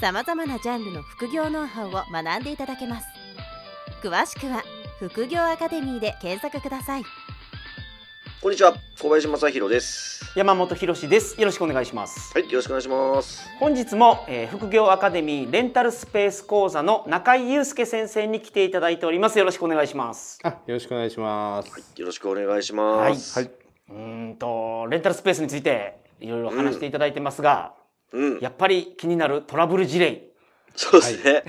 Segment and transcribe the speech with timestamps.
[0.00, 3.06] さまざまなジャンルの副業ノウハウを学んでいただけます
[4.00, 4.62] 詳しくは
[5.00, 7.02] 副業アカデミーで検索ください
[8.40, 10.24] こんにちは、小林正弘です。
[10.36, 11.40] 山本博です。
[11.40, 12.32] よろしくお願いします。
[12.32, 13.48] はい、よろしくお願いします。
[13.58, 19.40] 本日も、えー副業アカデミーレンタルスペース講座の中井祐介先生に来ていただいております。
[19.40, 20.38] よろしくお願いします。
[20.44, 21.92] あ、よろしくお願いします。
[21.96, 23.40] よろしくお願いします。
[23.40, 23.50] はい。
[23.90, 27.77] うーんとレンタルスペースについていろいろ話していただいてますが、うん、
[28.40, 30.24] やっぱり気になるトラブル事例。
[30.74, 31.42] そうですね。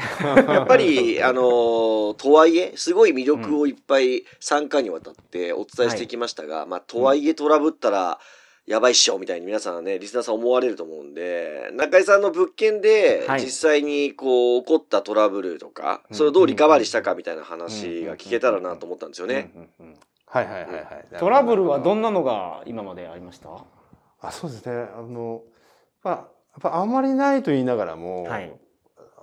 [0.47, 8.19] やっぱり、 あのーとはいえ、すごい魅力をいっぱい3回にわたってお伝えしてきましたが、まあ、とはいえトラブったら、
[8.65, 19.51] やばいっしょみたいに皆さんね、リスナーさん思われると思うんで、中井さんの物件ではい実際にこう起こったトラブルとか、それをどうリカバリーしたかみたいな話が聞けたらなと思ったんですよね。
[19.55, 19.99] うんうんうん
[20.31, 21.05] はいはいはいはい。
[21.19, 23.49] トラブルはどんんなのが今までありました？
[24.21, 24.87] あ、そうですね。
[24.95, 25.41] あの、
[26.03, 28.51] まあ、やっぱあんまりないと言いながらも、はい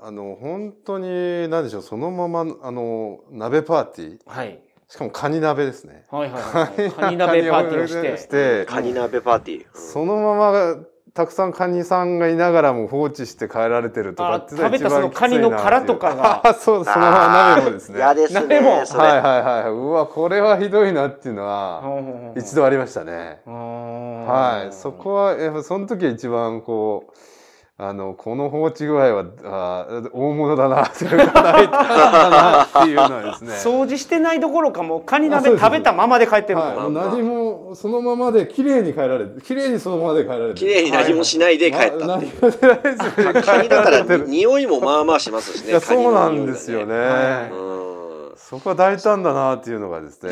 [0.02, 6.06] あの、本当に、なんでしょう、そのまま、あの、鍋パーティー、はいしかもカニ鍋ですね。
[6.10, 6.92] はいはいはい。
[6.92, 8.18] カニ鍋パーティーをして。
[8.18, 9.66] してカニ鍋パーティー。
[9.66, 10.76] うんそのまま、
[11.16, 17.96] たくさんカニさんがいながらも放置して帰られてるとかあっていうのが食べたそのカニの殻とかがあ そう、そのまま鍋もですね。
[17.96, 18.40] 嫌ですね。
[18.40, 19.70] 鍋もはいはいはい。
[19.70, 21.82] うわ、これはひどいなっていうのは、
[22.36, 23.40] 一度ありましたね。
[23.46, 23.52] は
[24.26, 24.72] はい。
[24.74, 27.12] そこは、やっぱその時は一番こう、
[27.78, 33.52] あの、この放置具合は、あー大物だな、それが大胆だなっていうのはですね。
[33.80, 42.06] 掃除してないどころかもうカニ鍋食べたままで帰ってるはい、何もそのままで綺麗に帰られて綺麗にそのままで帰られて綺麗に何もしないで帰った。
[42.06, 45.80] な何もしないですよねカニだから匂いもまあまあしますしね。
[45.80, 47.50] そうなんですよね、
[48.36, 50.30] そこは大胆だなっていうのがですね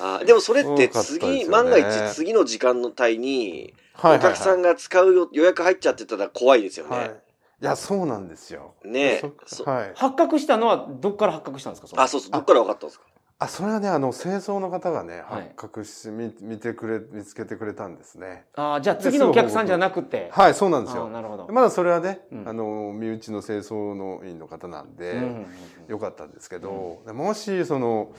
[0.00, 7.08] あでもそれって次、万が一次の時間の帯にはいお客さんが使うよ予約入っちゃってたら怖いですよはい。
[7.08, 7.14] ね。
[7.62, 8.74] いやそうなんですよ。
[8.84, 9.20] ね。
[9.46, 9.92] そそはい。
[9.94, 12.02] 発覚したのはどっから発覚したんですか？
[12.02, 13.06] あ、そうそう、どっから分かったんですか？
[13.42, 15.42] あそれはねあの清掃の方がねはい。
[15.42, 18.44] 発覚し、見見てくれ見つけてくれたんですね。
[18.54, 20.28] あーじゃあ次のお客さんじゃなくて。
[20.30, 21.08] はいそうなんですよ。
[21.08, 21.48] なるほど。
[21.50, 22.48] まだそれはね、うん。
[22.48, 25.46] あの身内の清掃の員の方なんで、うんうんうん
[25.88, 28.12] よかったんですけど、でもしその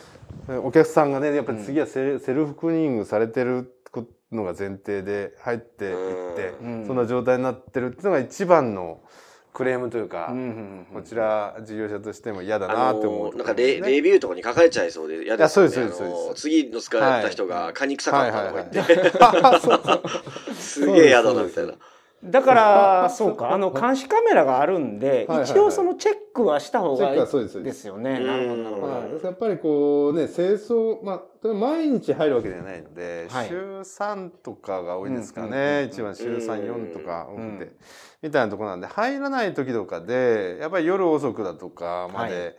[0.50, 3.74] えお客さんがねやっぱり次はセ,、セルフクリーニングされてる
[4.34, 6.86] のが前提で入っていって、うん。
[6.86, 9.00] そんな状態になってるっていうのが一番の
[9.54, 16.42] クレームというか、うんうんうんこちら事業者としても嫌だあなって思うところのなんかレレビューとかに書かれちゃいそうで嫌ですそうですそうですあのそうです。
[16.42, 18.86] 次の使った人がカニ臭かったとか言っ
[20.50, 21.74] て、すげえ嫌だなみたいな。
[22.24, 27.20] だから そうかあの監視カメラがあるんで一応そのチェックはした方がいい
[27.64, 28.20] ですよね。
[28.20, 28.94] なるほどなるほど。
[28.94, 33.48] はい、やっぱりこうね清掃まあ毎日入るわけではないので、はい。
[33.48, 37.72] 週3とかが多いですかね、一番週34とか多くて、うん。
[38.22, 42.56] みたいなところなんで入らない時とかでやっぱり夜遅くだとかまで、はい。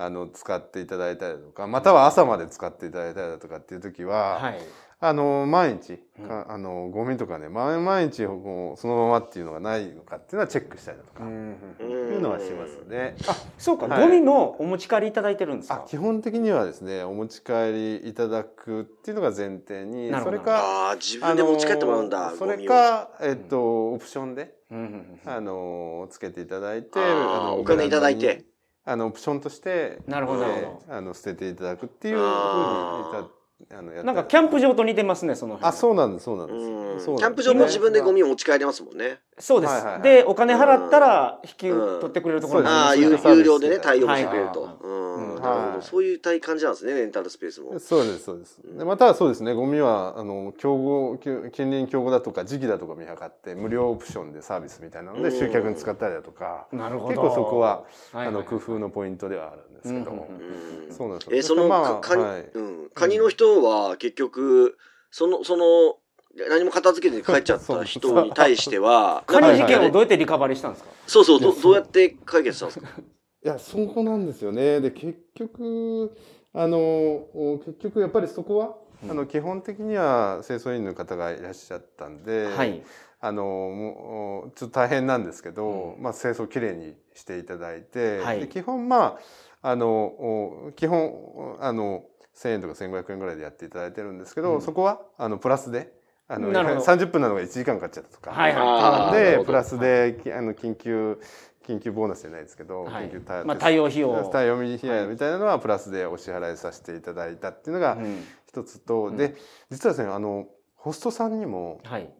[0.00, 4.58] あの使っていただいたりとかまたは朝まで使っていただいたりだとかっていう時は、はい
[5.00, 13.14] あの毎日、うあのゴミとかね毎毎日こうそのままっていうのがないのかっていうのはチェックしたりだとか、いうのはしますね。
[13.28, 14.02] あそうかはい。
[14.02, 15.84] ゴミもお持ち帰りいただいてるんですか？
[15.84, 17.52] あ基本的にはですねお持ち帰
[18.02, 22.68] りいただくっていうのが前提にそれかああ、自分で持ち帰ってもらうんだ、それゴミを。
[22.68, 24.52] か、えっとオプションで、
[25.24, 28.44] あのつけていただいてあーのお金いただいて。
[28.84, 30.46] あのオプションとしてなるほど
[30.88, 33.28] あの捨てていただくっていうふうにいあーた
[33.70, 35.68] あのなんかキャンプ場と似てますねその辺。
[35.68, 39.18] あそうなんですそうなんですキャンプ場も自分でゴミを持ち帰れますもんね。
[39.38, 40.02] そうです、はいはいはい。
[40.02, 43.10] でお金払ったら引き取ってくれるところもああ、有
[43.42, 44.62] 料でね、対応してくれると。
[44.62, 44.76] はいはい。
[44.84, 45.72] うん、うんなるほど。
[45.72, 45.82] はい。
[45.82, 47.78] そういう体感じなんですね、レンタルスペースも。
[47.78, 48.60] そうですそうです。
[48.64, 57.14] でまたそうですねゴミはあの競合近隣競合だとか時期だとか見計って無料オプションでサービスみたいなので集客に使ったりだとかなるほど。
[57.14, 61.36] 結構そこはあの工夫のポイントではあるんですけど、うんうんうんそうなんですよ。
[61.36, 62.50] え、その、まあかカニ、はい。
[62.54, 64.78] うん、カニの人は結局、
[65.10, 65.96] その、その、
[66.48, 70.90] 何も片付けずに帰っちゃった人に対しては、カニ事件をどうやってリカバリーしたんですか？
[71.06, 72.88] そうそう、どいやそうどうやって解決したんですか？
[73.44, 74.80] いやそこなんですよね。
[74.80, 76.16] で結局
[76.52, 78.76] あのお結局やっぱりそこは、
[79.08, 82.82] あの基本的には清掃員の方がいらっしゃったんで、はい。
[83.20, 88.40] あのもうちょっと大変なんですけど、まあ、清掃きれいにしていただいて、はい。
[88.40, 89.18] で基本ま
[89.62, 92.04] ああのお基本あの
[92.36, 94.62] 1,000円とか1,500円ぐらいでやっていただいてるんですけど、うん。
[94.62, 95.92] そこはあのプラスで
[96.28, 96.80] あのなるほど。
[96.80, 99.38] 30分なのが1時間かかっちゃったとか、はいはい。
[99.38, 101.20] でプラスできあの緊急
[101.68, 103.04] 緊急ボーナスじゃないですけど、はい。
[103.04, 104.30] 緊急対まあ対応費用。
[104.32, 108.24] 対応費用みたいなのはプラスでお支払いさせていただいたっていうのがうん。
[108.46, 109.36] 一つと、で
[109.70, 112.10] 実はですねあのホストさんにもはい。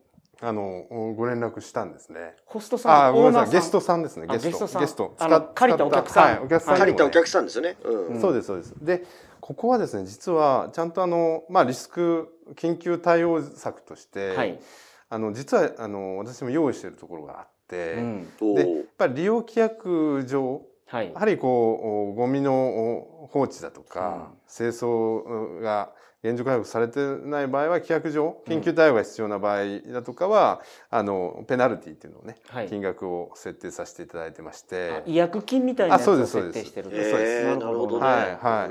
[0.41, 0.85] あの
[1.17, 2.37] ご連絡したんですね。
[2.47, 4.27] ホストさんあ、ごめんなさい、ゲストさんですね。
[4.29, 4.81] あゲスト、ゲストさん。
[4.83, 5.17] ゲスト。
[5.19, 6.25] あの使っ借りたお客さん。
[6.25, 6.79] はい、お客さんね。
[6.79, 7.77] 借りたお客さんですよね。
[7.83, 8.07] うん。
[8.07, 8.21] うん。
[8.21, 8.75] そうですそうです。
[8.81, 9.05] で、
[9.41, 14.61] ここはですね、実はちゃんとあのまあリスク緊急対応策として、はい。
[15.09, 18.29] あの実はあの私も用意しているところがあって、うん。
[18.41, 21.13] おでやっーぱり利用規約上はい。
[21.13, 25.93] やはりこうゴミの放置だとか、清掃が
[26.25, 32.69] 現状回復されてない場合は規約上緊急対応が必要な場合だとかは、あのペナルティっていうのをね、はい。
[32.69, 36.59] 金額を設定させていただいてましあて違約金みたいなやつあそうをですそうです。
[36.61, 38.07] 設定してるえー、なるほどね。
[38.07, 38.21] はい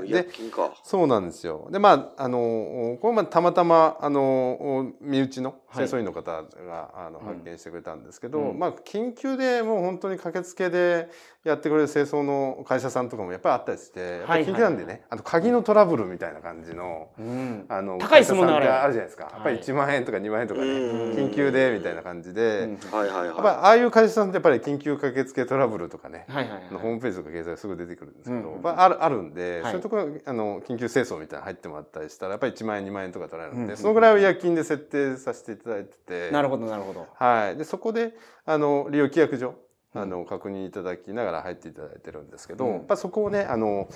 [0.04, 0.08] い。
[0.08, 0.72] 違約金か。
[0.82, 1.68] そうなんですよ。
[1.70, 8.58] でまああのこれまたまたまあの身内の清掃員の方が、あのうん発見してくれたんですけど、うん。
[8.58, 11.08] まあ緊急でもう本当に駆けつけで
[11.44, 17.10] やってくれる清掃の会社さんとかもやっぱりあったりして、やっぱり緊急なんでね、あの鍵のトラブルみたいな感じの。
[17.18, 17.66] うん。
[17.68, 19.22] あの高いですもんね会社さんってあるじゃないですか。
[19.24, 26.68] やっぱりはい1万円とか2万円とかね、うん緊急でみたいな感じで、うんはいはいやっぱああいう会社さんってやっぱり緊急駆けつけトラブルとかね、はいはいはい。
[26.70, 29.72] ホームページとか掲載すぐ出てくるんですけど、うんやっぱあるあるんで、はい。
[29.72, 37.06] そういうところあの緊急清掃みたいなの入ってもらったりしたらやっぱり1万円2万円とか取られるんで、うんそのぐらいを違約金で設定させていただいててなるほどなるほど。
[37.14, 38.16] はい、でそこで
[38.46, 39.54] あの利用規約上
[39.94, 42.72] あの確認いただきながら入っていただいてるんですけど、うん。
[42.74, 43.88] やっぱそこをねあの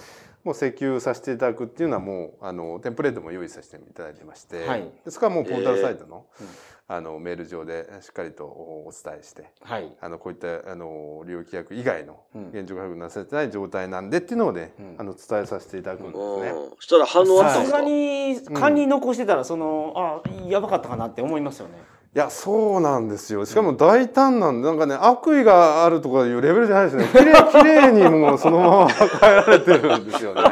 [0.42, 4.90] もう請求させていただくっていうのはもうあのテンプレートも用意させていただいてまして、はい。
[5.04, 6.48] でそこはもうポータルサイトの,、えーうん
[6.94, 9.50] あのメール上でしっかりとお伝えして。
[9.62, 16.12] はいあのこういったあの利用規約以外のうん現状回復なされてない状態なんでっていうのをね、うんあの伝えさせていただくんい。
[16.12, 16.50] ですね。
[16.50, 16.70] うん。
[16.70, 17.78] そしたら反応あったんですか？
[17.78, 21.74] さすがに管理残してたらそのあやばかったかなって思いますよね
[22.14, 30.42] いやそうなんですよしかも大胆なんでなんかね悪意があるとかいうレベルじゃないですねきれいきれいにもうそのまま変えられてるんですよね。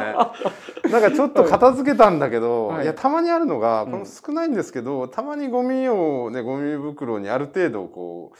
[0.91, 2.83] なんかちょっと片付けたんだけど、はい。
[2.83, 4.03] い、やたまにあるのがこうん。
[4.03, 8.37] れ少ないんですけど、たまにゴミをねゴミ袋にある程度こう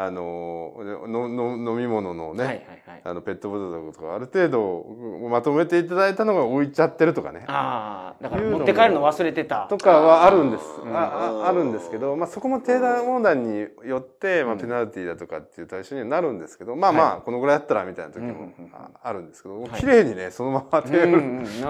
[0.00, 0.74] あの
[1.08, 3.02] のの飲み物のね、はいはいはい。
[3.02, 7.44] あのペットボトルとかある程度まとめていただいたのが置いちゃってるとかね。
[7.48, 9.66] ああだから持って帰るの忘れてた。
[9.68, 10.64] とかはあるんです。
[10.84, 14.60] うんあああるんですけど、まあ、そこも定段問題によって、まあ、うん。
[14.60, 19.80] ペナルティーだとかっていう対象にはなるんですけどまあまあ、はこのぐらいやったらみたいな時もうんうんうんああるんですけど、はい。
[19.80, 21.16] 綺麗にねそのままテーブ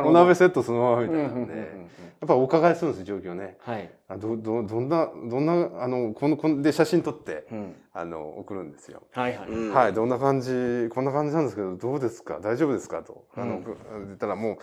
[0.02, 1.88] ル、お鍋セットそのままみたいなんで、うんうんうんうん。
[2.20, 3.56] やっぱお伺いするんです状況ね。
[3.60, 3.90] はい。
[4.08, 9.02] あどどどんなどんなあのこのこんで写真撮ってうんあの送るんですよ。
[9.12, 9.48] はいはい。
[9.48, 9.74] うん。
[9.74, 12.38] はい、どんな感じこんな感じなんですけどどうですか？
[12.40, 13.02] 大丈夫ですか？
[13.02, 13.24] と。
[13.36, 14.58] あの、うん言ったらも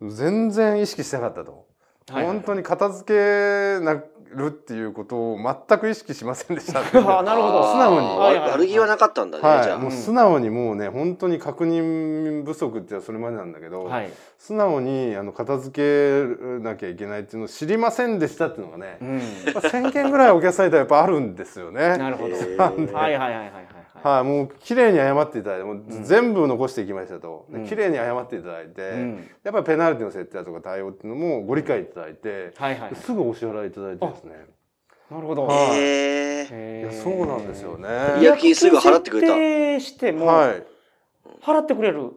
[0.00, 1.66] う全然意識してなかったと、
[2.10, 4.02] はいはい本当に片付けな
[4.34, 5.38] るっていうことを
[5.68, 6.80] 全く意識しませんでした。
[6.80, 7.72] っ てあなるほど。
[7.72, 8.40] 素直に。
[8.50, 9.76] 悪気はなかったんだね、じゃあ。
[9.76, 14.10] はいもう素直にもうね本当に確認不足ってそれまでなんだけど、はい。
[14.38, 19.16] 素直にあの片付けなきゃいけないっていうのを知りませんでしたっていうのがね、うん。
[19.16, 19.22] ま
[19.56, 21.96] あ1000件ぐらいお客さんいたらやっぱあるんですよね。
[21.96, 22.34] なるほど。
[22.36, 22.46] はい
[22.94, 27.46] はいはいはいはいもう綺麗に謝っていただいて、もう全部残していきましたと。
[27.48, 27.66] でうん。
[27.66, 29.30] 綺麗に謝っていただいて、うん。
[29.42, 34.46] やっぱりペナルティの設定だとか対応っていうのもご理解いただいて、はいはいすぐお支払いいただいてですね。
[35.10, 35.46] なるほど。
[35.46, 36.80] はい。
[36.80, 38.24] いや、そうなんですよ違ね。
[38.24, 39.34] 約金すぐ払ってくれた。
[39.34, 40.62] 設定してもはい。
[41.42, 42.12] 払ってくれる。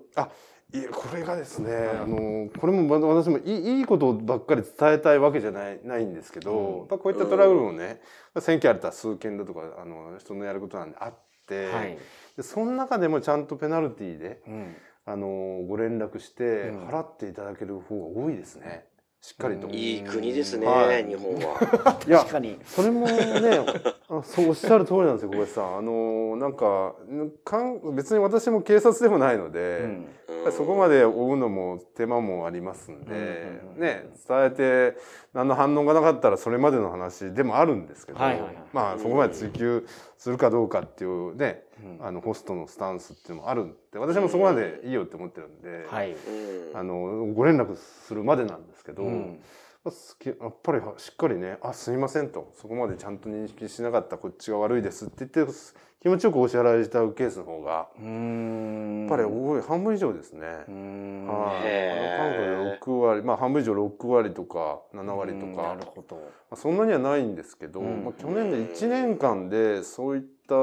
[0.73, 6.77] いや、これがですね、あの、これもま私もいいいいことばっかり伝えたいわけじゃないないんですけど、うん。
[6.79, 8.01] やっぱこういったトラブルもね、
[8.35, 11.97] 1000件あったら数件だとか、あの、人のやることなんであって、はい。
[12.35, 14.75] でその中でもちゃんとペナルティで、うん。
[15.05, 16.87] あのご連絡してうん。
[16.87, 18.85] 払っていただける方が多いですね。
[19.21, 19.67] しっかりと。
[19.67, 19.73] うん。
[19.73, 21.05] いい国ですね、はい。
[21.05, 21.99] 日本は。
[22.07, 22.59] いや確かに。
[22.65, 23.65] それもね、
[24.09, 25.77] あそうおっしゃる通りなんですよ、小林さん。
[25.77, 26.95] あのなんか
[27.43, 30.51] かん別に私も警察でもないので、うん。
[30.51, 33.81] そこまで追うのも手間もありますんで、うん。
[33.81, 34.97] ね伝えて
[35.33, 38.55] 何の反応がなかったらそれまでの話でもあるんですけど、はいはいはい。
[38.71, 39.85] まあそこまで追求
[40.17, 42.05] するかどうかっていうね、うん。
[42.05, 45.85] あのホストのスタンスっていうのもあるんで、私もそこまでいいよって思ってるんで。
[45.87, 46.11] はい。
[46.11, 46.77] うん。
[46.77, 49.39] あのご連絡するまでなんですけど、うん。
[49.83, 55.53] まあすきやっぱりしっかりね「あすいません」とそこまでちゃんと認識しなかったこっちが悪いですって言って
[56.01, 58.77] 気持ちよくお支払いいたケースの方がうーん
[59.07, 59.61] っぱり多い。
[59.61, 60.45] 半分以上ですね。
[60.67, 61.25] うーん。
[61.27, 66.15] はい、韓国で6割まあ半分以上6割とか7割とうんか、なるほど。
[66.17, 68.03] まあ、そんなにはないんですけど、うん。
[68.03, 70.55] まあ、去年で1年間でそういった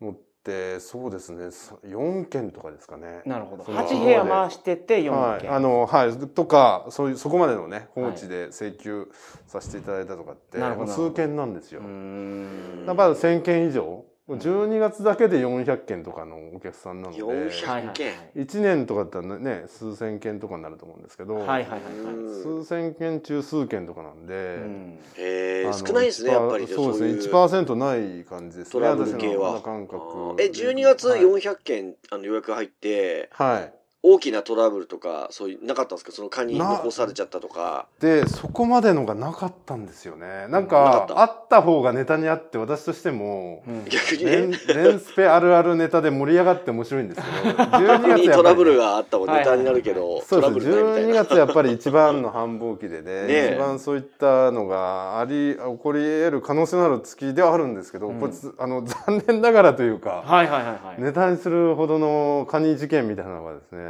[0.00, 3.20] のってそうですねさ4件とかですかね。
[3.26, 3.64] なるほど。
[3.64, 5.52] その八部屋回してて四はい、件。
[5.54, 9.08] あのはいとかそういうそこまでのね放置で請求
[9.46, 11.80] させていただいたとかって、なるほどまあ数件なんですよ。
[11.80, 14.04] うーんやっぱり1000件以上
[14.36, 17.22] 12月だけで400件とかのお客さんなので。
[17.22, 18.12] 400はいはい件。
[18.36, 22.14] 1年とかだったらね数千件とかになると思うんですけど、はいはいはいはい。
[22.14, 22.30] うん
[22.62, 27.32] 数千件中数件とかなんで、うえ少ないですねやっぱり1%そうですねいう。
[27.32, 28.72] 1%ない感じですね。
[28.72, 29.52] トラブル系は。
[29.52, 31.20] 私の感覚え12月はい。
[31.20, 33.28] 400件あの予約入って。
[33.32, 36.12] はい大きなトラブルとかそういうなかったんですか？
[36.12, 37.86] その蚊にな残されちゃったとか。
[38.00, 40.46] でそこまでのがなかったんですよね。
[40.48, 41.14] なんなかった？
[41.14, 43.84] かあった方がネタにあって私としてもうん。
[43.84, 50.40] 逆にレンねレンスペあるあるネタで盛り上がって面白いんですけど12月やっぱり にトラブルがあったもんネタになるけどそうです。
[50.40, 53.52] トラブルないみたい12な月やっぱり一番の繁忙期でね ねえ。
[53.56, 58.20] 一番そういったのがあり起こり得る可能性のある月ではあるんですけど、うん。
[58.20, 61.02] こいつあの残念ながらというか、はいはいはいはい。
[61.02, 63.89] ネタにするほどのカニ事件みたいなのがですね、うん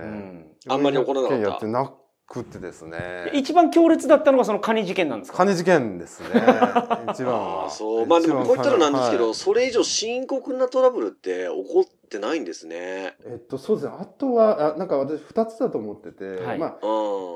[0.69, 1.43] あんまり起こらなかった。
[1.43, 1.93] 400件やってな
[2.27, 5.39] くてですね一番強烈だったのがそのカニ事件なんですか？
[5.39, 6.41] カニ事件ですね。
[7.11, 8.07] 一番そう。
[8.07, 9.35] まあでもこう言ったらなんですけど、はい。
[9.35, 13.17] それ以上深刻なトラブルって起こってないんですね。
[13.25, 13.95] えっとそうですね。
[13.99, 16.59] あとはあなんか私2つだと思ってて、はい。
[16.59, 16.87] まあう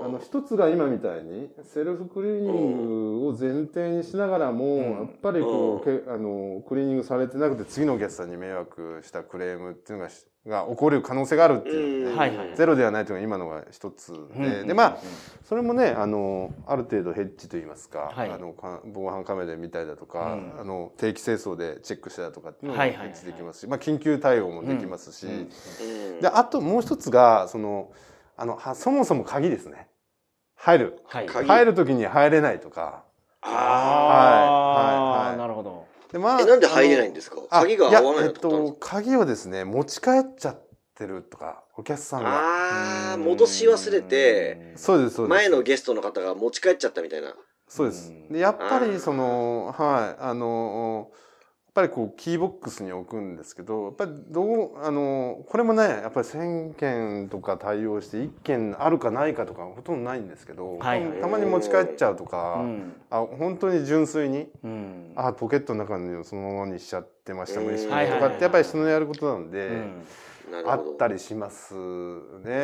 [0.03, 4.79] んあの一つが今みたいにセルフクリーニングを前提にしながらも、ん。
[4.79, 12.55] やっぱりこう、うけあのクリーニングされてなくて次のお客さんに迷惑したクレームっていうのがしが起こる可能性があるっていう。
[12.55, 14.97] ゼロではないというのが今のが一つで、うんでまあ
[15.45, 18.31] それもねあのある程度ヘッジといいますか,、はい。
[18.31, 20.61] あのか防犯カメラで見たりだとか、うん。
[20.61, 25.27] あの定期清掃でチェックしたりだとかっていうのがはいはいはいヘッジできますし、まあ、緊急対応もできますし、
[26.21, 27.91] であともう一つがその
[28.37, 29.89] あのはそもそも鍵ですね。
[30.57, 31.03] 入る。
[31.09, 33.05] 入る時に入れないとか。
[33.43, 35.27] あああ、はい。
[35.27, 35.29] はい。
[35.31, 35.39] はい。
[35.39, 35.84] なるほど。
[36.15, 37.39] で、まあえなんで入れないんですか？
[37.51, 40.61] あ鍵が合わないやえっと鍵をですね持ち帰っちゃっ
[40.95, 42.29] てるとかお客さんが。
[42.31, 45.37] ああ戻し忘れてそうですそうです。
[45.37, 47.35] 前のゲストの方が持ち帰っちゃったみたいな。
[47.67, 48.11] そうです。
[48.11, 51.11] うんでやっぱりそのはいあの
[51.75, 61.05] ぱりこうキーボックスに置くんですけどやっぱりどうあのこれもねやっぱり1,000件とか対応して1件あるかないかとかほとんどないんですけど、はい。
[61.05, 62.95] はいたまに持ち帰っちゃうとか、うん。
[63.11, 65.13] あ本当に純粋にうん。
[65.17, 67.67] あポケットの中にそのままにしちゃってましたうん。
[67.67, 70.05] 無意識にとかってやっぱり人のやることなんで、うん。
[70.67, 71.81] あったりしますね。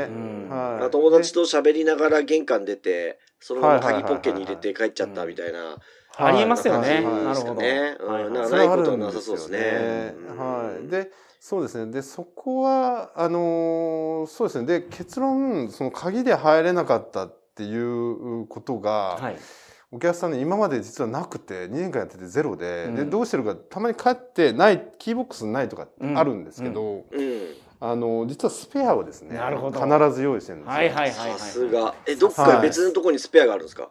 [0.07, 0.49] ん。
[0.49, 0.81] はい。
[0.81, 5.79] まあ、友達と喋りながら玄関出てそのまま鍵ポッケに入れて帰っちゃったみたいな
[6.27, 6.89] ありえますよね。
[6.89, 7.55] はいなるほど。
[7.55, 10.89] ねうんはいはいなそれはあるないことはなさそうですねうんはい。
[10.89, 11.11] で、
[11.41, 11.91] そうですね。
[11.93, 14.67] で、そこはあのーそうですね。
[14.67, 19.37] で、結論その鍵で入れなかったっていうことが、はい。
[19.93, 27.41] お客さんに今まで実はなくて2年間やっててゼロで、うんでどうしてるかたまに帰ってないキーボックスないとかあるんですけど、うん
[27.83, 30.75] あの実はスペアをですねなるほど必ず用意してるんですよ。
[30.77, 31.39] はいはいはいはい。
[31.41, 33.85] さすがえどっか別のところにスペアがあるんですか？
[33.85, 33.91] はい、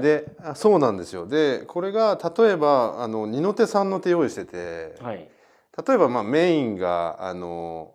[0.00, 1.26] であそうなんですよ。
[1.26, 5.28] でこれが例えばあの二の手三の手用意しててはい。
[5.86, 7.94] 例えばまあメインがあの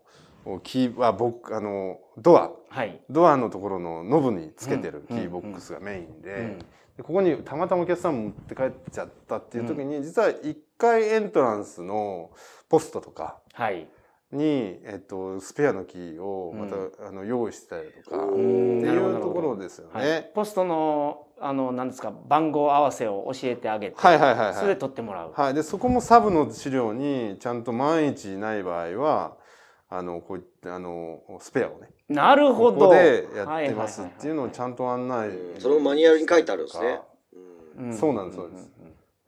[0.64, 2.52] キーあ僕あのドア。
[2.70, 3.00] はい。
[3.10, 6.58] ドアのところのノブにつけてるうんキーボックスがメインで,、うん。
[6.60, 6.66] で
[7.04, 12.32] ここにたまたまお客さん持って帰っちゃったっていう時に、実は1階エントランスの
[12.68, 13.88] ポストとかはい。
[14.32, 16.92] に、えっと、スペアのキーをまた、うん。
[17.08, 19.92] あの用意してたりとか、うんっていうところですよね。
[19.94, 20.32] はい。
[20.34, 24.56] ポストのあの何ですか番号合わせを教えてあげて、はいはいはいはい。
[24.56, 25.32] それで取ってもらう。
[25.34, 29.38] はい、でそこもサブの資料にちゃんと万一いない場合は
[29.90, 31.90] あのこういったあのスペアをね。
[32.10, 32.80] なるほど。
[32.80, 37.00] ここでやってますっていうのをちゃんんと案内、うんそれもマニュアルに書いてあるんですね。
[37.78, 38.70] うんそうなんですそうです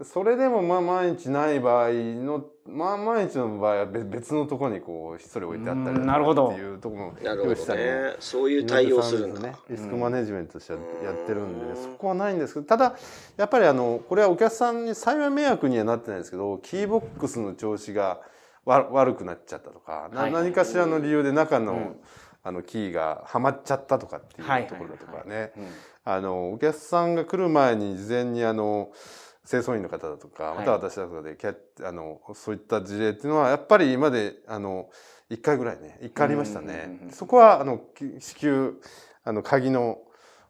[0.04, 6.50] それでもまあ万一ない場合のまあ万一の場合は別別のところにこうひっそり置いてあったりうんなるほど。
[6.50, 7.84] っていうところも用意したり。
[7.84, 9.42] もねそういう対応するんだ。
[9.42, 9.56] ね。
[9.70, 10.80] リスクマネジメントとしてや
[11.12, 11.76] ってるんで、うん。
[11.76, 12.96] そこはないんですけどただ
[13.38, 18.22] やっぱりあのこれはお客さんに幸い迷惑にはなってないですけどキーボックスの調子が
[18.66, 20.32] わ悪くなっちゃったとか、なはい。
[20.32, 21.96] 何かしらの理由で中の,、うん。
[22.44, 25.68] あのキーがはまっちゃったとかってはいいうところだとかね、うん。
[26.04, 28.92] あのお客さんが来る前に事前にあの
[29.48, 34.90] 清掃員の方だとかはいまた私だとかでキャッあのそういった事例っていうのはやっぱり今まであの
[35.30, 37.12] 1回ぐらいね1回ありましたねうん。
[37.12, 38.80] そこはあのき至急
[39.24, 40.00] あの鍵の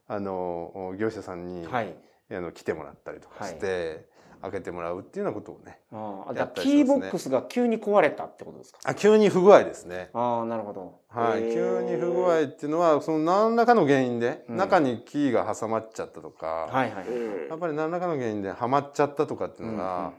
[0.08, 1.96] あの業者さんに、はい。
[2.38, 4.06] あの来てもらったりとかして、
[4.42, 8.80] 開けてもらうっていうようなことをねああ、じゃあやったりキーボックスが急に壊れたってことですか？
[8.84, 10.10] あ急に不具合ですね。
[10.14, 11.00] ああ、なるほど。
[11.10, 14.58] はい、急に不具合っていうのはその何らかの原因で、うん。
[14.58, 17.08] 中にキーが挟まっちゃったとか、はいはい。
[17.08, 17.50] うん。
[17.50, 20.14] やっぱり何らかの原因ではまっちゃったとかっていうのが、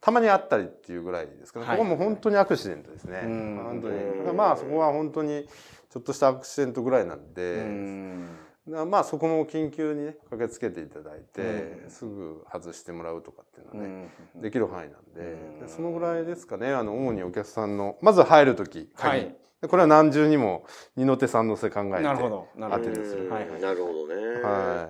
[0.00, 3.60] たまにあったりっていうぐらいですけど、はいここも本当にアクシデントですね、うん。
[3.64, 5.48] 本当にまあそこは本当に
[5.90, 8.20] ちょっとしたアクシデントぐらいなんで、うん。
[8.20, 19.36] だからまあそこも緊急にね駆けつけていただいて、うんすぐ外してもらうとかっていうのはね、うんできる範囲なんで,うんでそのぐらいですかねあの主にお客さんのまず入る時鍵、はい。
[19.60, 20.64] でこれは何重にも
[20.96, 22.48] 二の手三の手考えてなるほど。
[22.56, 22.84] なるほど。
[22.84, 23.60] 当てでするはいはい。
[23.60, 24.14] なるほどね。
[24.42, 24.88] は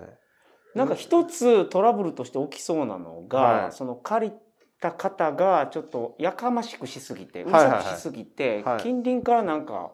[0.73, 0.77] い。
[0.77, 3.71] なんか一つトラブルとして起きそうなのが、はい。
[3.71, 4.33] その借り
[4.81, 7.83] た方がちょっとやかましくしすぎてうるはいはいはい。
[7.83, 8.79] さくしすぎて、はい。
[8.81, 9.91] 近隣からなんか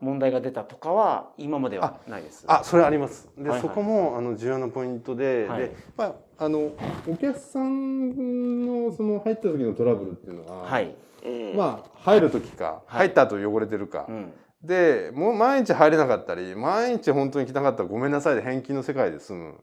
[0.00, 2.44] 問題が出たとかは今まではないです。
[2.46, 3.28] あそれあります。
[3.36, 3.60] で、はいはい。
[3.62, 6.72] そこもあの重要なポイントで,、はいでまあ、あの
[7.08, 10.94] お客さんのその入った時のトラブルっていうのは、はい。
[11.24, 13.06] うんまあ入る時か、はい。
[13.06, 14.32] 入った後汚れてるか、うん。
[14.62, 19.44] でもう毎日入れなかったり毎日本当に来なかったらごめんなさいで返金の世界で済む。
[19.44, 19.54] ん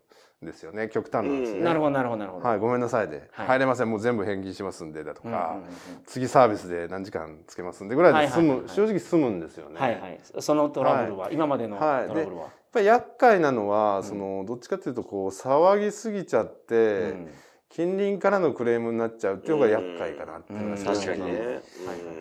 [0.45, 0.89] ですよね。
[0.89, 2.47] 極端なんですね、うんなるほどなるほどなるほど。
[2.47, 3.47] はいごめんなさいで、はい。
[3.47, 3.89] 入れません。
[3.89, 5.57] もう全部返金しますんでだとか、
[6.05, 7.95] 次サービスで何時間つけますんで。
[7.95, 10.19] ぐらいで済む、正直済むんですよね、はいはい。
[10.39, 12.07] そのトラブルは、今までのトはい。
[12.07, 12.43] ラブルは。
[12.43, 14.03] やっぱり厄介なのは、ん。
[14.03, 17.27] そのどっちかというとこう騒ぎすぎちゃって、うん。
[17.69, 20.77] 近隣からのクレームになっちゃうっていうのが厄介かなっていうのがうん。
[20.77, 21.61] 正確かにね。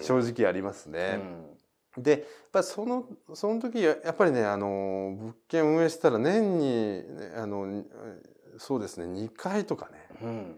[0.01, 1.21] 直正直ありますね。
[1.97, 2.21] でやっ
[2.53, 7.85] ぱりそのその時やっぱりねあの物件運営したら年にねあの
[8.59, 10.29] そうですね2回とかねうん。
[10.29, 10.57] うん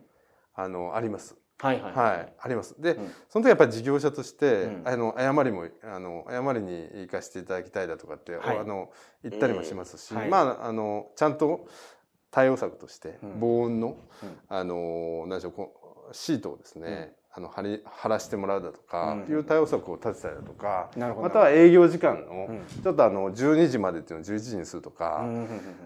[0.54, 1.36] あのあります。
[1.58, 2.80] はいはいはい、あります。
[2.80, 3.12] で、うん。
[3.28, 4.82] その時やっぱり事業者として、うん。
[4.84, 8.58] あの誤りもあの誤りに生かしていただきたいだとかって、はい。
[8.58, 8.90] あの
[9.22, 10.28] 言ったりもしますし、うんはい。
[10.28, 11.66] まああのちゃんと
[12.30, 13.40] 対応策として、うん。
[13.40, 14.38] 防音の、うん。
[14.48, 19.32] あの何でしょうこうシートをですね、あの貼り貼らしてもらうだとか、うん。
[19.32, 22.66] いう対応策を立てたりだとか、または営業時間の、うん。
[22.82, 25.24] ちょっとあの12時までっていうのを11時にするとか、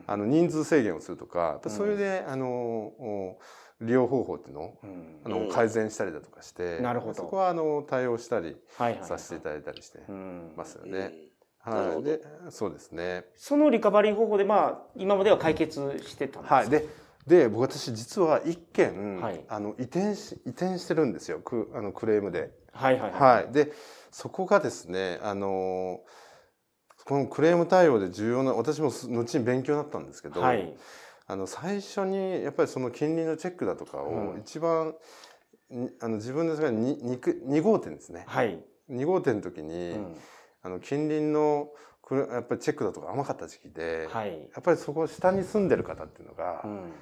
[0.07, 3.39] あの人数制限をするとかそれで、あのお
[3.81, 5.21] 利用方法っていうのをうん。
[5.25, 5.49] あの、うん。
[5.49, 7.15] 改善したりだとかしてなるほど。
[7.15, 8.57] そこはあの対応したり
[9.03, 10.53] させていただいたりしてうん。
[10.57, 11.13] ますようんね。
[11.61, 13.25] はい、でそうですね。
[13.37, 15.75] そのリカバリー方法でまあ今までは解決
[16.07, 16.55] してたんですか？
[16.57, 16.87] はい、で
[17.29, 19.41] で僕私実は一件、はい。
[19.49, 21.41] あの移転し移転してるんですよ。
[21.41, 22.51] クあのクレームで。
[22.73, 23.73] はいはいはい、で
[24.11, 26.01] そこがですねあの
[27.05, 30.75] このクレーム対応で重要な私もす後に勉強になったんですけど、はい。
[31.27, 34.41] あの最初にやっぱりその近隣のチェックだとかをうん。
[34.41, 34.95] 一番、
[35.71, 38.25] にあの自分ですが 2, 2号店ですね。
[38.27, 38.59] はい。
[38.91, 40.17] 2号店の時に、うん。
[40.63, 41.69] あの近隣の
[42.09, 44.31] くれやっぱりチェックだとか甘かった時期で、はい。
[44.31, 46.93] やっぱりそこ下に住んでる方っていうのが、うん。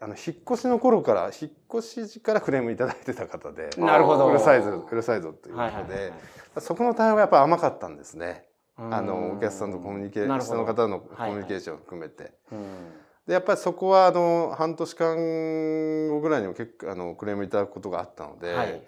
[0.00, 4.26] あの引っ越しの頃から引っ越し時からクレームいただいてた方でなるほど。
[4.26, 6.12] うるさいぞうるさいぞということで、はいはいはいはい。
[6.58, 8.44] そこの対応がやっぱり甘かったんですね。
[8.78, 8.94] うん。
[8.94, 10.56] あのお客さんとコミュニケーなるほど。
[10.56, 12.32] 下の方のはいはいコミュニケーションを含めて。
[12.52, 12.92] うん
[13.26, 18.82] でやっぱりそこはあの半年間後ぐらいにも結構あのクレームいただくことがあったので、はい。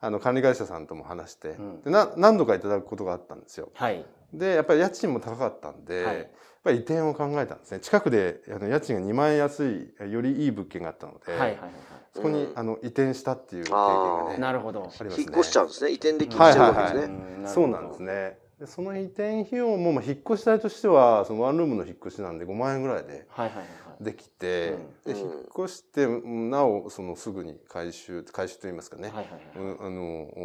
[0.00, 1.82] あの管理会社さんとも話して、うん。
[1.82, 3.70] でな何度かいただくことがあったんですよ。
[3.74, 6.16] はいでやっぱり家賃も高かったんで、はい。
[6.16, 6.26] やっ
[6.62, 7.80] ぱり移転を考えたんですね。
[7.80, 11.70] 近くであの家賃が2万円安いよりいい物件があったので、はいはいはい
[12.14, 12.58] そこに、うん。
[12.58, 15.10] あの移転したっていう経験がねなるほどありますね。
[15.18, 15.90] 引っ越しちゃうんですね。
[15.90, 17.00] 移転できちゃうわけですね。
[17.00, 17.10] はい
[17.44, 18.38] んそうなんですね。
[18.58, 23.62] でその移転費用も、まあ、引っ越し代としてはそのワンルームの引っ越しなんで5万円ぐらいではいはいは
[24.00, 25.14] いできて、うん。
[25.14, 29.90] で引っ越してなおそのすぐに回収回収といいますかね、はいはいはいうんあ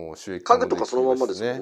[0.10, 1.60] の収益家具とかそのまんまですね。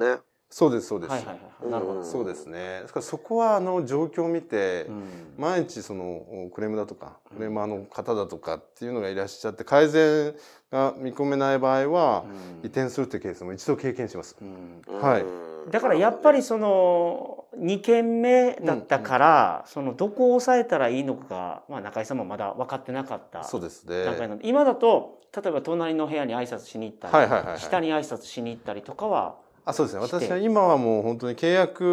[0.52, 1.72] そうですそうです、はいはいはい。
[1.72, 2.04] なるほど。
[2.04, 2.82] そうですね。
[2.82, 5.22] ですからそこはあの状況を見て、うん。
[5.38, 10.36] 毎日そのクレームだとかクレーマーの方だとかっていうのがいらっしゃって改善
[10.72, 12.26] が見込めない場合は
[12.64, 14.36] 移転するっていうケースも一度経験します。
[14.42, 14.82] うん。
[14.88, 15.26] うんはい。
[15.72, 24.04] だからやっぱりその2軒目だったから、そのどこを抑えたらいいのかが、まあ、中井さんもまだ分かってなかったそうですね。
[24.04, 30.02] 段階なので今だと例えば隣の部屋に挨拶しに行ったり、下に挨拶しに行ったりとかはあそうですね。
[30.02, 31.84] 私は今はもう本当に契約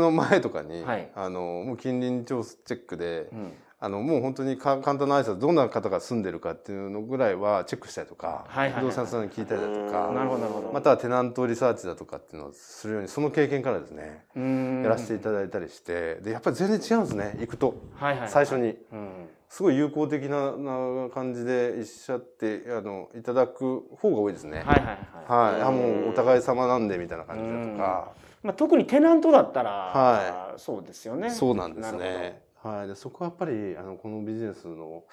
[0.00, 1.10] の前とかに、はい。
[1.14, 3.52] あのもう近隣調チェックで、うん。
[3.78, 10.72] あのもう本当にか簡単な挨拶どんな方が住んでるかっていうのぐらいはチェックしたりとか、不動産屋さんに聞いたりだとうんかなるほどなるほど。
[10.72, 14.82] またはテナントリサーチだとかっていうのをするようにその経験からですね、うん。
[14.82, 17.74] やらせていただいたりしてでやっぱり全然違うんですね行くと。
[17.96, 18.28] はいはいはい。
[18.30, 18.78] 最初に。
[18.92, 24.58] うんすごい友好的なな感じで一緒ってあのいただく方が多いですね。
[24.58, 25.52] はいはいはい。
[25.52, 31.30] はい、あもうお互い様なんでみたいな感じだとか、まあ、特にテナントだったら、はそうですよね。
[31.30, 32.42] そうなんですね。
[32.62, 35.04] はい、でそこはやっぱりあのこのビジネスの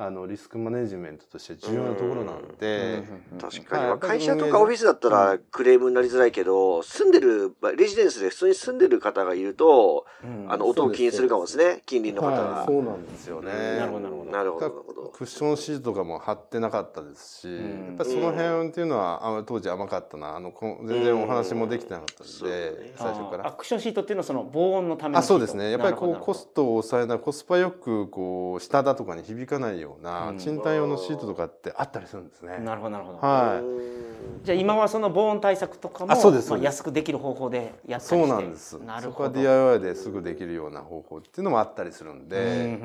[0.00, 3.02] あのリスクマネジメントとして重要なところなんで、
[3.40, 10.06] 確かに、はいまあ会社とかオフィスだったらクレームになりづらいけど、住んでる、まあレジデンスで普通に住んでる方がいると、
[10.46, 12.66] あの、音を気にするかもですね、近隣の方はい、が。
[12.66, 13.50] そうなんですよね。
[13.50, 15.08] なるほどなるほどなるほど、なるほど。
[15.08, 17.86] クッションシートとかも貼ってなかったですし、ん。
[17.88, 20.36] やっぱりその辺っていうのはあ当時甘かったな。
[20.36, 22.92] あのこ全然お話もできてなかったそうので、ね。
[22.96, 23.48] 最初から。
[23.48, 25.72] アクションシートっていうのはその防音のためのあそうですね。
[25.72, 32.58] やっぱりこうコスストを抑えなコスパよくこう下だとかに響かないようなうん賃貸用のシートとかってあったりするんですね。
[32.58, 34.08] なるほどなるほど、はいうん
[34.44, 38.78] じゃあ今はその防音対策とかもあそうですま安くできる方法でやったそうりしてなんです。
[38.78, 42.78] なるそこはほど DIY ですぐできるような方法っていうのもあったりするんうんで、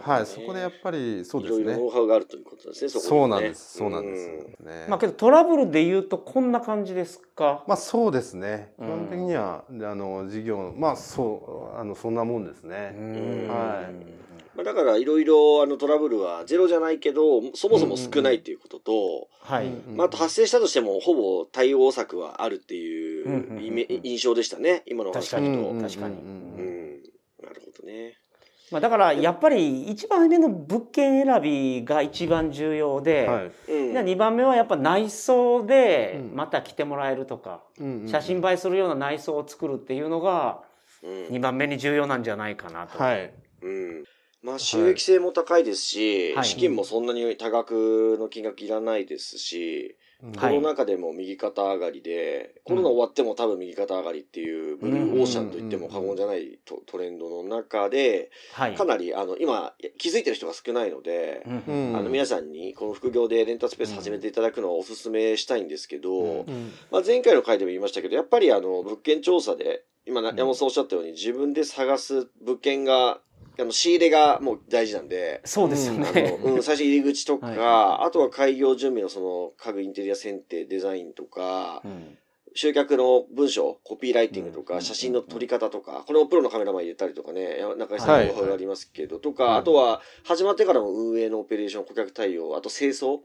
[0.00, 1.90] はいそこでやっぱりそうですねいろいろノウ。
[1.90, 3.78] ハウがあるということですね、そねそうなんです。
[3.78, 4.28] そうなんです。
[4.64, 4.86] ね。
[4.88, 8.72] まあけどトラブルで言うとこんな感じですか、まあそうですね。
[8.78, 12.94] 基うん本的には、あの事業まあそうあのそんなもんですね。
[12.98, 25.56] うんはいまあ、だからいろいろあのトラブルはゼロじゃないけど、そもそも少ないっていうことと、はい、うんまあ、あと発生したとしてもほぼ対応策はあるっていううん印象でしたね、今のお話確かに。
[25.58, 25.88] 聞くと。
[25.88, 26.14] 確かに。
[26.14, 27.02] うん、
[27.42, 28.14] なるほどね。
[28.72, 33.52] まあ、だからやっぱり一番目の物件選びが一番重要で、はい。
[33.68, 33.94] うん。
[33.94, 36.36] で2番目はやっぱ内装でうん。
[36.36, 37.62] また来てもらえるとか、
[38.06, 40.62] 写真映えするような内装を作るっていうのが
[41.02, 41.10] うん。
[41.26, 42.98] 2番目に重要なんじゃないかなと。
[42.98, 43.32] はい。
[43.62, 44.04] うん
[44.42, 46.44] まあ、収益性も高いですし、はい。
[46.44, 49.96] 資金もそんなに多額の金額いらないですし、はい
[50.40, 58.74] コロナ禍でも右肩上がりで、コロナ終わっても多分右肩上がりっていう、ブルーオーシャンと言っても過言じゃないトトレンドの中で、はい。
[58.74, 66.46] かなりあの今気づいてる人が少ないので、あの皆さんにこの副業でレンタルスペース始めていただくのをお勧めしたいんですけど、
[66.90, 73.20] まあ、前回の回でも言いましたけど、やっぱりあの物件調査で、今な山本さんおっしゃったように自分で探す物件が、
[73.58, 76.38] あの仕入れがもう大事なんで、そうですよあね。
[76.42, 77.52] の、うん、最初入り口とか、 は
[78.02, 78.06] い。
[78.06, 82.18] あとは開業準備のその家具インテリア選定、デザインとか、うん。
[82.54, 84.82] 集客の文章、コピーライティングとか、うん。
[84.82, 89.60] 写真の撮り方とか、これもプロのカメラマン入れたりとかね、中井さんはいのノウハウがありますけど、とか、はい。
[89.60, 93.20] あとは始まってからも運営のオペレーション、顧客対応、あと清掃。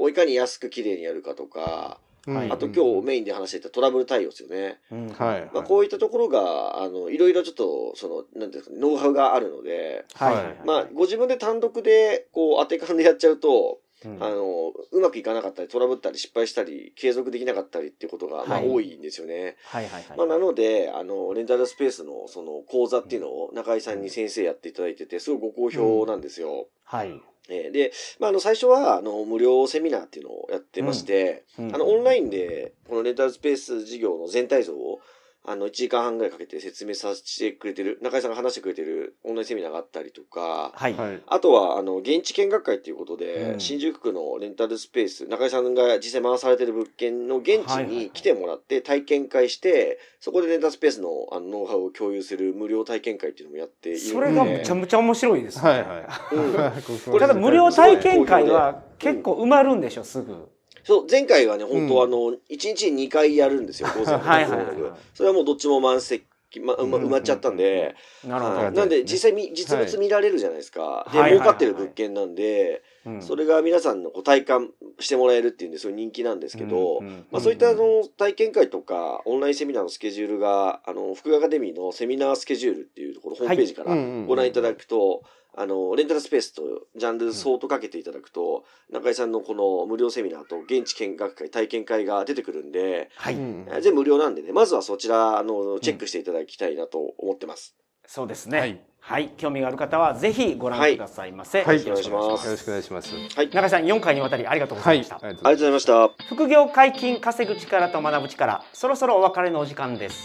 [0.00, 1.98] をいかに安く綺麗にやるかとか、
[2.34, 2.50] はい。
[2.50, 4.80] あと今日メインで話していたトラブル対応ですよね。
[4.90, 5.08] うん。
[5.08, 5.50] はい。
[5.52, 10.66] まあこういったところが、あの、いろいろちょっと、その、なんていうんですかね、ノウハウがあるので、はい。
[10.66, 19.56] まあ、ご自分で単独で、こう、当て勘でやっちゃうと、うんあの、うまくいかなかったり、トラブったり、失敗したり、継続できなかったりっていうことが、まあ、はい多いんですよね。
[19.64, 26.68] はいはいはいまあ、なので、あの、レンタルスペースの、その、講座っていうのを、中井さんに先生やっていただいてて、すごいご好評なんですよ。
[26.84, 27.20] はい。
[27.48, 35.00] えーで、まあ、あの、最初は、あの、無料セミナーっていうのをやってまして、うんあの、オンラインで、このレンタルスペース事業の全体像を、
[35.44, 40.94] あの、1時間半ぐらいかけて説明させてくれてる、中井さんが話してくれてるオンラインセミナーがあったりとか、はい。
[40.94, 41.22] はい。
[41.26, 53.98] あとは、あの、現地見学会っていうことで、うん新宿区のレンタルスペース、中井さんが実際回されてる物件の現地に来てもらって体験会して、そこでレンタルスペースのあのノウハウを共有する無料体験会っていうのもやっている。
[53.98, 55.70] それがむちゃむちゃ面白いですね。
[55.70, 55.98] はいは
[56.32, 56.34] い。
[56.34, 60.48] うん ただ無料体験会は結構埋まるんでしょ、すぐ。
[60.88, 66.24] そう、前回はね、本当、うんあの、1日に2回やるんですよ、 午前とはいはいはい午後それはもうどっちも満席、
[66.62, 67.94] ま、埋まうん埋まっちゃったんで、
[68.26, 68.56] なるほど。
[68.56, 68.72] はい。
[68.72, 71.06] なんで実際み実物見られるじゃないですか。
[71.12, 73.22] で、はい儲かってる物件なんで、うん。
[73.22, 83.94] それが皆さんのこう体感してもらえるっていうんで、そういう人気なんですけど、まあそういったあの体験会とか、オンラインセミナーのスケジュールが、あの、福アカデミーのセミナースケジュールっていうところ、ホームページから
[84.26, 85.22] ご覧いただくと、
[85.60, 86.62] あの、レンタルスペースと
[86.96, 93.34] ジャンル相当かけていただくと、中井さんのこの無料セミナーと現地見学会、体験会が出てくるんで、はい。
[93.82, 97.74] 全部無料なんでね、まずはそちら、あの、チェックしていただきたいなと思ってます。
[98.06, 98.58] そうですね。
[99.00, 99.28] ははいい。
[99.36, 101.64] 興味がある方はぜひご覧くださいませ。
[101.64, 103.14] はいよろしくお願いしますよろしくお願いします。
[103.36, 103.48] はい。
[103.50, 105.00] 中井さん、4回にわたりありがとうござはいい。
[105.00, 105.16] ました。
[105.16, 106.34] ありがとうありがとうございました。
[106.36, 110.20] 副業解禁稼ぐ力と学ぶ力、そろそろお別れのお時間です。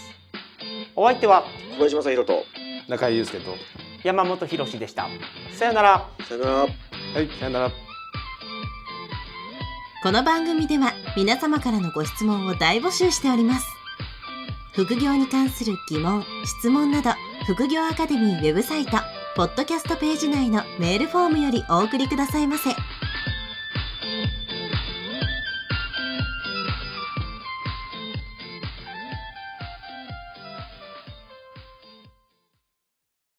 [0.94, 1.42] お相手は
[1.72, 2.44] 小林正宏と、
[2.88, 3.83] 中井祐介と。
[4.04, 5.08] 山本博史でした。
[5.52, 6.08] さよなら。
[6.28, 6.52] さよなら。
[6.58, 7.28] はい。
[7.40, 7.70] さよなら。
[10.02, 13.66] この番組では皆様からのご質問を大募集しております
[14.74, 17.12] 副業に関する疑問・質問など
[17.46, 18.98] 副業アカデミーウェブサイト
[19.34, 22.68] ポッドキャストページ内のメールフォームよりお送りくださいませ